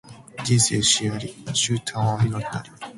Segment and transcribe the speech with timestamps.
[0.43, 2.71] 人生死あり、終端は命なり